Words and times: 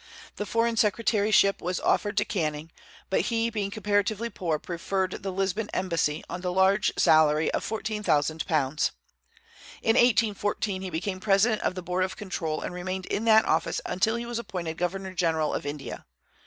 The 0.37 0.47
foreign 0.47 0.77
secretaryship 0.77 1.61
was 1.61 1.79
offered 1.79 2.17
to 2.17 2.25
Canning; 2.25 2.71
but 3.11 3.21
he, 3.21 3.51
being 3.51 3.69
comparatively 3.69 4.31
poor, 4.31 4.57
preferred 4.57 5.21
the 5.21 5.29
Lisbon 5.31 5.69
embassy, 5.75 6.23
on 6.27 6.41
the 6.41 6.51
large 6.51 6.91
salary 6.97 7.51
of 7.53 7.63
£14,000. 7.63 8.01
In 9.83 9.89
1814 9.89 10.81
he 10.81 10.89
became 10.89 11.19
president 11.19 11.61
of 11.61 11.75
the 11.75 11.83
Board 11.83 12.03
of 12.03 12.17
Control, 12.17 12.61
and 12.61 12.73
remained 12.73 13.05
in 13.05 13.25
that 13.25 13.45
office 13.45 13.79
until 13.85 14.15
he 14.15 14.25
was 14.25 14.39
appointed 14.39 14.75
governor 14.79 15.13
general 15.13 15.53
of 15.53 15.67
India. 15.67 16.07